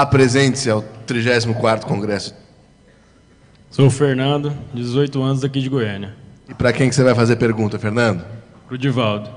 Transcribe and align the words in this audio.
Apresente-se 0.00 0.70
ao 0.70 0.80
34º 1.08 1.80
Congresso. 1.80 2.32
Sou 3.68 3.86
o 3.86 3.90
Fernando, 3.90 4.52
18 4.72 5.20
anos 5.20 5.40
daqui 5.40 5.60
de 5.60 5.68
Goiânia. 5.68 6.14
E 6.48 6.54
para 6.54 6.72
quem 6.72 6.88
que 6.88 6.94
você 6.94 7.02
vai 7.02 7.16
fazer 7.16 7.34
pergunta, 7.34 7.80
Fernando? 7.80 8.24
Pro 8.68 8.78
Divaldo. 8.78 9.28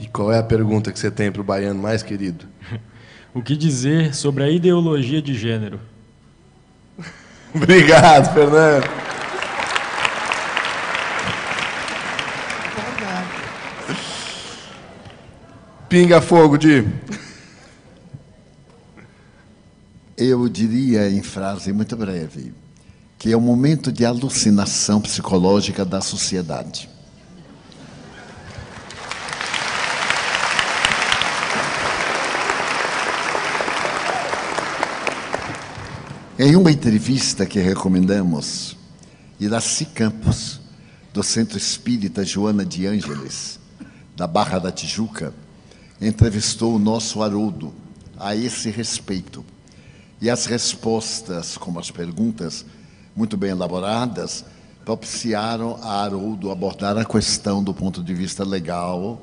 E 0.00 0.08
qual 0.08 0.32
é 0.32 0.38
a 0.40 0.42
pergunta 0.42 0.90
que 0.90 0.98
você 0.98 1.12
tem 1.12 1.30
para 1.30 1.40
o 1.40 1.44
baiano 1.44 1.80
mais 1.80 2.02
querido? 2.02 2.44
O 3.32 3.42
que 3.42 3.56
dizer 3.56 4.14
sobre 4.14 4.44
a 4.44 4.48
ideologia 4.48 5.20
de 5.20 5.34
gênero? 5.34 5.80
Obrigado, 7.52 8.32
Fernando. 8.32 8.84
Pinga 15.88 16.20
fogo, 16.20 16.56
Di. 16.56 16.84
Eu 20.16 20.48
diria 20.48 21.10
em 21.10 21.22
frase 21.22 21.72
muito 21.72 21.96
breve 21.96 22.54
que 23.18 23.32
é 23.32 23.36
um 23.36 23.40
momento 23.40 23.90
de 23.90 24.04
alucinação 24.04 25.00
psicológica 25.00 25.84
da 25.84 26.00
sociedade. 26.00 26.90
Em 36.38 36.54
uma 36.54 36.70
entrevista 36.70 37.46
que 37.46 37.58
recomendamos, 37.58 38.76
Iraci 39.40 39.86
Campos, 39.86 40.60
do 41.12 41.22
Centro 41.22 41.56
Espírita 41.56 42.24
Joana 42.24 42.64
de 42.64 42.86
Ângeles, 42.86 43.58
da 44.14 44.26
Barra 44.26 44.58
da 44.58 44.70
Tijuca, 44.70 45.32
entrevistou 45.98 46.76
o 46.76 46.78
nosso 46.78 47.22
Haroldo 47.22 47.72
a 48.18 48.36
esse 48.36 48.68
respeito. 48.68 49.44
E 50.24 50.30
as 50.30 50.46
respostas, 50.46 51.58
como 51.58 51.78
as 51.78 51.90
perguntas, 51.90 52.64
muito 53.14 53.36
bem 53.36 53.50
elaboradas, 53.50 54.42
propiciaram 54.82 55.78
a 55.82 56.02
Haroldo 56.02 56.50
abordar 56.50 56.96
a 56.96 57.04
questão 57.04 57.62
do 57.62 57.74
ponto 57.74 58.02
de 58.02 58.14
vista 58.14 58.42
legal, 58.42 59.20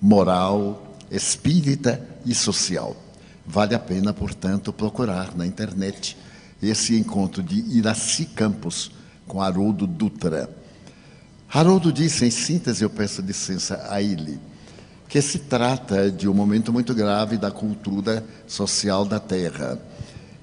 moral, 0.00 0.96
espírita 1.10 2.02
e 2.24 2.34
social. 2.34 2.96
Vale 3.46 3.74
a 3.74 3.78
pena, 3.78 4.14
portanto, 4.14 4.72
procurar 4.72 5.36
na 5.36 5.46
internet 5.46 6.16
esse 6.62 6.98
encontro 6.98 7.42
de 7.42 7.60
Iraci 7.76 8.24
Campos 8.24 8.90
com 9.26 9.42
Haroldo 9.42 9.86
Dutra. 9.86 10.48
Haroldo 11.52 11.92
disse, 11.92 12.24
em 12.24 12.30
síntese, 12.30 12.82
eu 12.82 12.88
peço 12.88 13.20
licença 13.20 13.86
a 13.90 14.00
ele, 14.00 14.40
que 15.10 15.20
se 15.20 15.40
trata 15.40 16.10
de 16.10 16.26
um 16.26 16.32
momento 16.32 16.72
muito 16.72 16.94
grave 16.94 17.36
da 17.36 17.50
cultura 17.50 18.24
social 18.46 19.04
da 19.04 19.20
Terra 19.20 19.78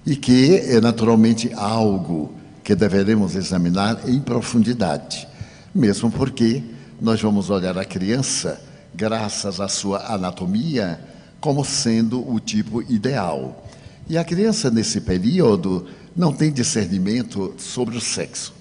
e 0.05 0.15
que 0.15 0.57
é 0.57 0.79
naturalmente 0.79 1.51
algo 1.53 2.33
que 2.63 2.75
deveremos 2.75 3.35
examinar 3.35 4.07
em 4.07 4.19
profundidade, 4.19 5.27
mesmo 5.73 6.11
porque 6.11 6.63
nós 7.01 7.21
vamos 7.21 7.49
olhar 7.49 7.77
a 7.77 7.85
criança, 7.85 8.61
graças 8.93 9.59
à 9.59 9.67
sua 9.67 10.13
anatomia, 10.13 10.99
como 11.39 11.65
sendo 11.65 12.27
o 12.27 12.39
tipo 12.39 12.81
ideal. 12.83 13.65
E 14.07 14.17
a 14.17 14.23
criança, 14.23 14.69
nesse 14.69 15.01
período, 15.01 15.87
não 16.15 16.31
tem 16.31 16.51
discernimento 16.51 17.53
sobre 17.57 17.97
o 17.97 18.01
sexo. 18.01 18.53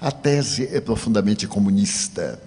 A 0.00 0.10
tese 0.10 0.68
é 0.72 0.80
profundamente 0.80 1.46
comunista 1.46 2.40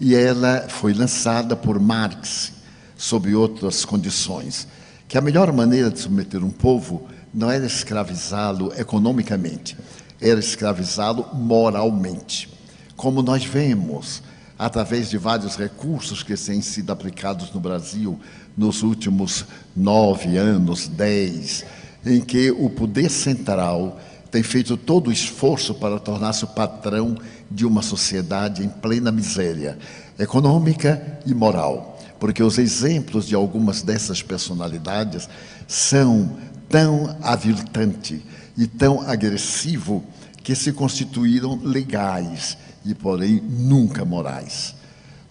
e 0.00 0.14
ela 0.14 0.66
foi 0.68 0.92
lançada 0.92 1.54
por 1.54 1.78
Marx 1.78 2.52
sob 2.96 3.34
outras 3.34 3.84
condições, 3.84 4.66
que 5.06 5.18
a 5.18 5.20
melhor 5.20 5.52
maneira 5.52 5.90
de 5.90 6.00
submeter 6.00 6.42
um 6.42 6.50
povo 6.50 7.08
não 7.32 7.50
era 7.50 7.66
escravizá-lo 7.66 8.72
economicamente, 8.76 9.76
era 10.20 10.40
escravizá-lo 10.40 11.28
moralmente. 11.34 12.48
Como 12.96 13.22
nós 13.22 13.44
vemos, 13.44 14.22
através 14.58 15.10
de 15.10 15.18
vários 15.18 15.56
recursos 15.56 16.22
que 16.22 16.34
têm 16.36 16.62
sido 16.62 16.90
aplicados 16.90 17.52
no 17.52 17.60
Brasil 17.60 18.18
nos 18.56 18.82
últimos 18.82 19.44
nove 19.74 20.36
anos, 20.36 20.88
dez, 20.88 21.64
em 22.04 22.20
que 22.20 22.50
o 22.50 22.70
poder 22.70 23.10
central 23.10 24.00
tem 24.30 24.42
feito 24.42 24.76
todo 24.76 25.08
o 25.08 25.12
esforço 25.12 25.74
para 25.74 25.98
tornar-se 25.98 26.44
o 26.44 26.48
patrão 26.48 27.16
de 27.50 27.66
uma 27.66 27.82
sociedade 27.82 28.64
em 28.64 28.68
plena 28.68 29.12
miséria 29.12 29.78
econômica 30.18 31.20
e 31.24 31.34
moral. 31.34 31.98
Porque 32.18 32.42
os 32.42 32.58
exemplos 32.58 33.26
de 33.26 33.34
algumas 33.34 33.82
dessas 33.82 34.22
personalidades 34.22 35.28
são 35.68 36.36
tão 36.68 37.16
aviltante 37.22 38.24
e 38.56 38.66
tão 38.66 39.00
agressivo 39.02 40.04
que 40.42 40.54
se 40.54 40.72
constituíram 40.72 41.60
legais 41.62 42.56
e, 42.84 42.94
porém, 42.94 43.42
nunca 43.42 44.04
morais. 44.04 44.74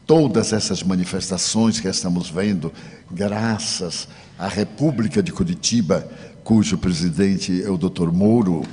Todas 0.06 0.54
essas 0.54 0.84
manifestações 0.84 1.80
que 1.80 1.88
estamos 1.88 2.30
vendo, 2.30 2.72
graças 3.10 4.08
à 4.38 4.48
República 4.48 5.24
de 5.24 5.32
Curitiba, 5.32 6.08
cujo 6.44 6.78
presidente 6.78 7.64
é 7.64 7.70
o 7.70 7.78
Dr. 7.78 8.12
Mouro, 8.12 8.64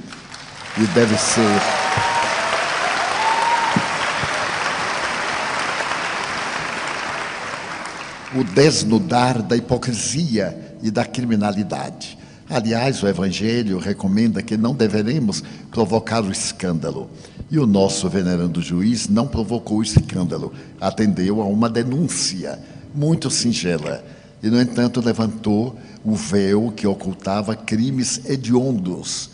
e 0.76 0.86
deve 0.88 1.16
ser. 1.16 1.60
O 8.34 8.44
desnudar 8.44 9.42
da 9.42 9.56
hipocrisia 9.56 10.76
e 10.82 10.90
da 10.90 11.04
criminalidade. 11.04 12.18
Aliás, 12.48 13.02
o 13.02 13.08
Evangelho 13.08 13.78
recomenda 13.78 14.42
que 14.42 14.56
não 14.56 14.74
deveremos 14.74 15.42
provocar 15.70 16.22
o 16.22 16.30
escândalo. 16.30 17.10
E 17.50 17.58
o 17.58 17.66
nosso 17.66 18.08
venerando 18.08 18.62
juiz 18.62 19.08
não 19.08 19.26
provocou 19.26 19.78
o 19.78 19.82
escândalo, 19.82 20.52
atendeu 20.80 21.40
a 21.42 21.46
uma 21.46 21.68
denúncia 21.68 22.58
muito 22.94 23.30
singela. 23.30 24.04
E, 24.42 24.48
no 24.48 24.60
entanto, 24.60 25.00
levantou 25.00 25.78
o 26.04 26.14
véu 26.14 26.72
que 26.74 26.86
ocultava 26.86 27.54
crimes 27.54 28.22
hediondos 28.24 29.30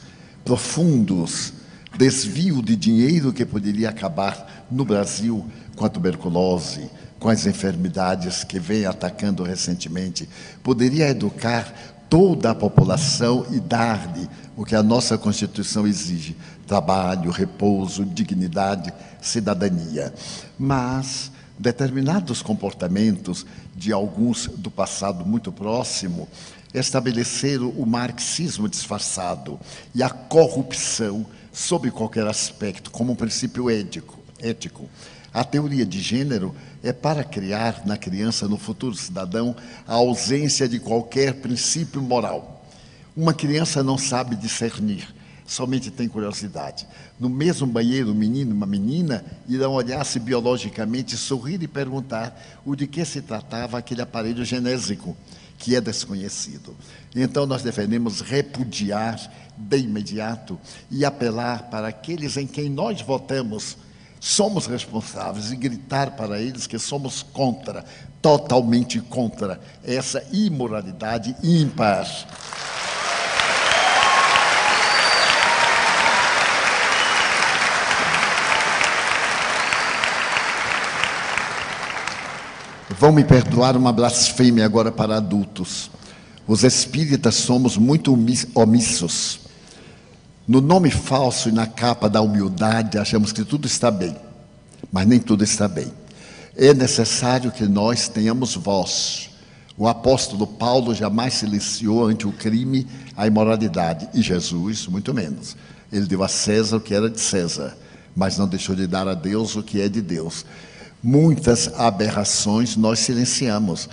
profundos, 0.49 1.53
desvio 1.99 2.63
de 2.63 2.75
dinheiro 2.75 3.35
que 3.35 3.45
poderia 3.45 3.91
acabar 3.91 4.67
no 4.71 4.83
Brasil 4.83 5.45
com 5.77 5.85
a 5.85 5.91
tuberculose, 5.91 6.89
com 7.19 7.29
as 7.29 7.45
enfermidades 7.45 8.45
que 8.45 8.59
vem 8.59 8.87
atacando 8.87 9.43
recentemente, 9.43 10.27
poderia 10.63 11.11
educar 11.11 11.71
toda 12.09 12.51
a 12.51 12.55
população 12.55 13.47
e 13.51 13.61
dar-lhe 13.61 14.29
o 14.57 14.65
que 14.65 14.75
a 14.75 14.83
nossa 14.83 15.17
Constituição 15.17 15.87
exige: 15.87 16.37
trabalho, 16.67 17.31
repouso, 17.31 18.05
dignidade, 18.05 18.93
cidadania. 19.21 20.13
Mas 20.59 21.31
determinados 21.59 22.41
comportamentos 22.43 23.45
de 23.75 23.93
alguns 23.93 24.47
do 24.47 24.71
passado 24.71 25.27
muito 25.27 25.51
próximo 25.51 26.29
estabeleceram 26.73 27.71
o 27.71 27.87
marxismo 27.87 28.69
disfarçado 28.69 29.59
e 29.95 30.03
a 30.03 30.11
corrupção 30.11 31.27
sob 31.53 31.91
qualquer 31.91 32.27
aspecto 32.27 32.91
como 32.91 33.13
um 33.13 33.17
princípio 33.17 33.71
ético. 33.71 34.19
ético. 34.41 34.89
A 35.33 35.44
teoria 35.44 35.84
de 35.84 36.00
gênero 36.00 36.55
é 36.83 36.93
para 36.93 37.22
criar 37.22 37.87
na 37.87 37.97
criança, 37.97 38.49
no 38.49 38.56
futuro 38.56 38.94
cidadão, 38.94 39.55
a 39.87 39.94
ausência 39.94 40.69
de 40.69 40.78
qualquer 40.78 41.34
princípio 41.34 42.00
moral. 42.00 42.65
Uma 43.16 43.34
criança 43.34 43.83
não 43.83 43.99
sabe 43.99 44.37
discernir, 44.37 45.12
somente 45.47 45.91
tem 45.91 46.09
curiosidade. 46.09 46.87
No 47.19 47.28
mesmo 47.28 47.66
banheiro, 47.66 48.12
um 48.12 48.15
menino 48.15 48.53
e 48.53 48.55
uma 48.55 48.66
menina 48.66 49.25
irão 49.49 49.72
olhar-se 49.72 50.21
biologicamente, 50.21 51.16
sorrir 51.16 51.62
e 51.62 51.69
perguntar 51.69 52.60
o 52.65 52.77
de 52.77 52.87
que 52.87 53.05
se 53.05 53.21
tratava 53.21 53.77
aquele 53.77 54.03
aparelho 54.03 54.45
genésico 54.45 55.16
que 55.59 55.75
é 55.75 55.81
desconhecido. 55.81 56.77
Então 57.15 57.45
nós 57.45 57.62
devemos 57.62 58.21
repudiar 58.21 59.19
de 59.57 59.78
imediato 59.78 60.59
e 60.91 61.04
apelar 61.04 61.65
para 61.65 61.89
aqueles 61.89 62.36
em 62.36 62.47
quem 62.47 62.71
nós 62.71 63.03
votamos, 63.03 63.77
somos 64.20 64.66
responsáveis 64.66 65.50
e 65.53 65.56
gritar 65.56 66.12
para 66.12 66.41
eles 66.41 66.66
que 66.66 66.78
somos 66.78 67.22
contra, 67.22 67.84
totalmente 68.20 69.00
contra 69.00 69.60
essa 69.84 70.22
imoralidade 70.32 71.36
ímpar. 71.42 72.06
Vão 82.98 83.12
me 83.12 83.22
perdoar 83.22 83.76
uma 83.76 83.92
blasfêmia 83.92 84.65
agora 84.65 84.91
para 84.91 85.16
adultos. 85.18 85.88
Os 86.48 86.65
espíritas 86.65 87.36
somos 87.36 87.76
muito 87.76 88.12
omissos. 88.54 89.47
No 90.48 90.62
nome 90.62 90.91
falso 90.91 91.50
e 91.50 91.53
na 91.53 91.66
capa 91.66 92.09
da 92.09 92.22
humildade, 92.22 92.97
achamos 92.97 93.33
que 93.33 93.45
tudo 93.45 93.66
está 93.66 93.91
bem, 93.91 94.16
mas 94.91 95.06
nem 95.06 95.21
tudo 95.21 95.45
está 95.45 95.68
bem. 95.68 95.92
É 96.56 96.72
necessário 96.72 97.53
que 97.53 97.65
nós 97.68 98.09
tenhamos 98.09 98.54
voz, 98.54 99.28
O 99.77 99.86
apóstolo 99.86 100.47
Paulo 100.47 100.92
jamais 100.95 101.34
silenciou 101.34 102.06
ante 102.06 102.27
o 102.27 102.33
crime 102.33 102.86
a 103.16 103.27
imoralidade, 103.27 104.09
e 104.12 104.22
Jesus, 104.22 104.89
muito 104.89 105.12
menos. 105.12 105.54
Ele 105.92 106.06
deu 106.06 106.24
a 106.24 106.28
César 106.28 106.78
o 106.78 106.80
que 106.80 106.94
era 106.94 107.10
de 107.10 107.21
César, 107.21 107.77
mas 108.16 108.39
não 108.39 108.48
deixou 108.48 108.74
de 108.74 108.86
dar 108.86 109.06
a 109.06 109.15
Deus 109.15 109.54
o 109.54 109.62
que 109.62 109.80
é 109.80 109.89
de 109.89 110.01
Deus. 110.01 110.47
Muitas 111.01 111.68
aberrações 111.78 112.74
nós 112.74 112.98
silenciamos. 113.01 113.89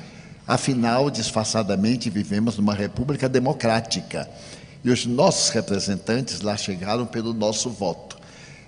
Afinal, 0.47 1.11
disfarçadamente, 1.11 2.09
vivemos 2.09 2.57
numa 2.57 2.73
república 2.73 3.29
democrática. 3.29 4.27
E 4.85 4.89
os 4.89 5.05
nossos 5.05 5.49
representantes 5.49 6.39
lá 6.39 6.55
chegaram 6.55 7.05
pelo 7.05 7.33
nosso 7.33 7.69
voto. 7.69 8.17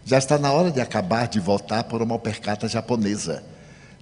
Já 0.04 0.18
está 0.18 0.38
na 0.38 0.52
hora 0.52 0.70
de 0.70 0.82
acabar 0.82 1.30
de 1.30 1.40
votar 1.40 1.86
por 1.86 2.02
uma 2.02 2.20
percata 2.20 2.68
japonesa. 2.68 3.42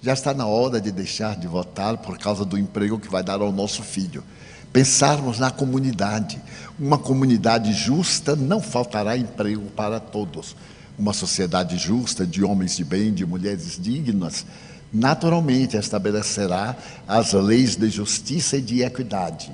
Já 0.02 0.14
está 0.14 0.34
na 0.34 0.46
hora 0.46 0.80
de 0.80 0.90
deixar 0.90 1.36
de 1.36 1.46
votar 1.46 1.98
por 1.98 2.18
causa 2.18 2.44
do 2.44 2.58
emprego 2.58 2.98
que 2.98 3.08
vai 3.08 3.22
dar 3.22 3.40
ao 3.40 3.52
nosso 3.52 3.82
filho. 3.82 4.24
Pensarmos 4.72 5.38
na 5.38 5.50
comunidade. 5.50 6.40
Uma 6.78 6.98
comunidade 6.98 7.72
justa 7.72 8.34
não 8.34 8.60
faltará 8.60 9.16
emprego 9.16 9.70
para 9.70 10.00
todos 10.00 10.56
uma 10.98 11.12
sociedade 11.12 11.76
justa, 11.76 12.26
de 12.26 12.42
homens 12.42 12.76
de 12.76 12.84
bem, 12.84 13.12
de 13.12 13.26
mulheres 13.26 13.78
dignas, 13.80 14.46
naturalmente 14.92 15.76
estabelecerá 15.76 16.76
as 17.06 17.32
leis 17.32 17.76
de 17.76 17.88
justiça 17.90 18.56
e 18.56 18.62
de 18.62 18.82
equidade. 18.82 19.52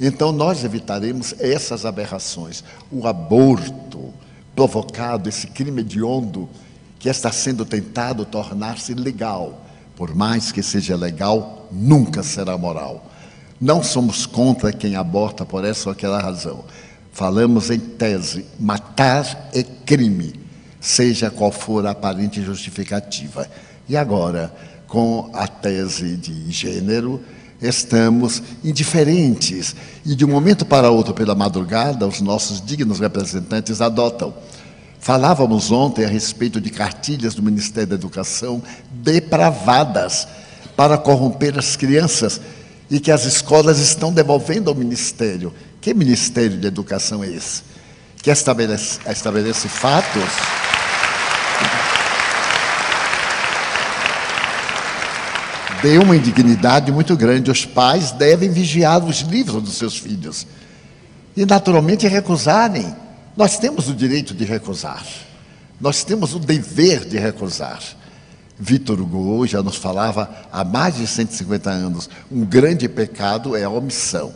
Então, 0.00 0.32
nós 0.32 0.64
evitaremos 0.64 1.34
essas 1.38 1.84
aberrações. 1.84 2.64
O 2.90 3.06
aborto 3.06 4.14
provocado, 4.56 5.28
esse 5.28 5.48
crime 5.48 5.82
hediondo 5.82 6.48
que 6.98 7.08
está 7.08 7.30
sendo 7.30 7.64
tentado 7.64 8.24
tornar-se 8.24 8.94
legal, 8.94 9.64
por 9.96 10.14
mais 10.14 10.50
que 10.50 10.62
seja 10.62 10.96
legal, 10.96 11.68
nunca 11.70 12.22
será 12.22 12.56
moral. 12.56 13.10
Não 13.60 13.82
somos 13.82 14.24
contra 14.24 14.72
quem 14.72 14.96
aborta 14.96 15.44
por 15.44 15.64
essa 15.64 15.90
ou 15.90 15.92
aquela 15.92 16.20
razão. 16.20 16.64
Falamos 17.12 17.70
em 17.70 17.78
tese: 17.78 18.46
matar 18.58 19.50
é 19.52 19.62
crime 19.62 20.40
seja 20.80 21.30
qual 21.30 21.52
for 21.52 21.86
a 21.86 21.90
aparente 21.90 22.42
justificativa. 22.42 23.46
E 23.86 23.96
agora, 23.96 24.52
com 24.86 25.30
a 25.34 25.46
tese 25.46 26.16
de 26.16 26.50
gênero, 26.50 27.20
estamos 27.60 28.42
indiferentes. 28.64 29.74
E 30.04 30.14
de 30.14 30.24
um 30.24 30.28
momento 30.28 30.64
para 30.64 30.90
outro, 30.90 31.14
pela 31.14 31.34
madrugada, 31.34 32.06
os 32.06 32.20
nossos 32.20 32.60
dignos 32.60 33.00
representantes 33.00 33.80
adotam. 33.80 34.34
Falávamos 34.98 35.70
ontem 35.70 36.04
a 36.04 36.08
respeito 36.08 36.60
de 36.60 36.70
cartilhas 36.70 37.34
do 37.34 37.42
Ministério 37.42 37.88
da 37.88 37.94
Educação 37.94 38.62
depravadas 38.90 40.28
para 40.76 40.98
corromper 40.98 41.58
as 41.58 41.74
crianças 41.76 42.40
e 42.90 43.00
que 43.00 43.10
as 43.10 43.24
escolas 43.24 43.78
estão 43.78 44.12
devolvendo 44.12 44.68
ao 44.68 44.76
Ministério. 44.76 45.54
Que 45.80 45.94
Ministério 45.94 46.58
de 46.58 46.66
Educação 46.66 47.24
é 47.24 47.28
esse? 47.28 47.62
Que 48.22 48.30
estabelece, 48.30 48.98
estabelece 49.08 49.68
fatos 49.68 50.59
deu 55.82 56.02
uma 56.02 56.16
indignidade 56.16 56.92
muito 56.92 57.16
grande. 57.16 57.50
Os 57.50 57.64
pais 57.64 58.12
devem 58.12 58.50
vigiar 58.50 59.04
os 59.04 59.20
livros 59.20 59.62
dos 59.62 59.74
seus 59.74 59.96
filhos 59.96 60.46
e, 61.36 61.44
naturalmente, 61.46 62.06
recusarem. 62.06 62.94
Nós 63.36 63.58
temos 63.58 63.88
o 63.88 63.94
direito 63.94 64.34
de 64.34 64.44
recusar, 64.44 65.04
nós 65.80 66.04
temos 66.04 66.34
o 66.34 66.38
dever 66.38 67.04
de 67.04 67.18
recusar. 67.18 67.80
Vitor 68.58 69.00
Hugo 69.00 69.46
já 69.46 69.62
nos 69.62 69.76
falava 69.76 70.28
há 70.52 70.62
mais 70.62 70.96
de 70.96 71.06
150 71.06 71.70
anos: 71.70 72.10
um 72.30 72.44
grande 72.44 72.88
pecado 72.88 73.56
é 73.56 73.64
a 73.64 73.70
omissão. 73.70 74.34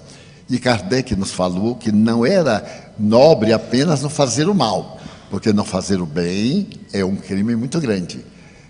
E 0.48 0.58
Kardec 0.58 1.14
nos 1.16 1.30
falou 1.30 1.74
que 1.74 1.90
não 1.90 2.24
era 2.24 2.92
nobre 2.98 3.52
apenas 3.52 4.02
não 4.02 4.10
fazer 4.10 4.48
o 4.48 4.54
mal, 4.54 5.00
porque 5.30 5.52
não 5.52 5.64
fazer 5.64 6.00
o 6.00 6.06
bem 6.06 6.68
é 6.92 7.04
um 7.04 7.16
crime 7.16 7.56
muito 7.56 7.80
grande. 7.80 8.24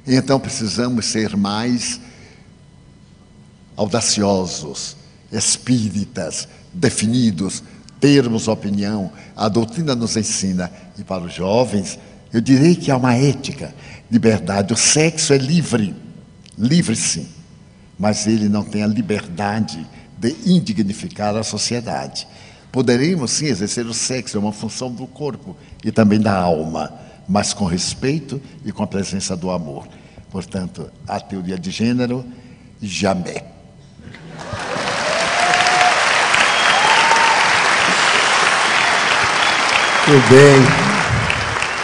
Então 0.06 0.40
precisamos 0.40 1.06
ser 1.06 1.36
mais 1.36 2.00
audaciosos, 3.76 4.96
espíritas, 5.32 6.48
definidos, 6.72 7.62
termos 8.00 8.48
opinião. 8.48 9.10
A 9.36 9.48
doutrina 9.48 9.94
nos 9.94 10.16
ensina. 10.16 10.70
E 10.98 11.04
para 11.04 11.24
os 11.24 11.32
jovens, 11.32 11.98
eu 12.32 12.40
direi 12.40 12.74
que 12.74 12.90
há 12.90 12.96
uma 12.96 13.14
ética, 13.14 13.74
liberdade. 14.10 14.72
O 14.72 14.76
sexo 14.76 15.32
é 15.32 15.38
livre, 15.38 15.94
livre 16.58 16.96
sim, 16.96 17.28
mas 17.98 18.26
ele 18.26 18.48
não 18.48 18.64
tem 18.64 18.82
a 18.82 18.86
liberdade 18.86 19.86
de 20.18 20.36
indignificar 20.46 21.36
a 21.36 21.42
sociedade. 21.42 22.26
Poderemos 22.72 23.30
sim 23.30 23.46
exercer 23.46 23.86
o 23.86 23.94
sexo, 23.94 24.36
é 24.36 24.40
uma 24.40 24.52
função 24.52 24.90
do 24.90 25.06
corpo 25.06 25.56
e 25.84 25.92
também 25.92 26.20
da 26.20 26.36
alma, 26.36 26.92
mas 27.28 27.54
com 27.54 27.64
respeito 27.64 28.42
e 28.64 28.72
com 28.72 28.82
a 28.82 28.86
presença 28.86 29.36
do 29.36 29.50
amor. 29.50 29.86
Portanto, 30.30 30.90
a 31.06 31.20
teoria 31.20 31.56
de 31.56 31.70
gênero, 31.70 32.24
jamais. 32.82 33.53
Muito 40.06 40.28
bem. 40.28 40.83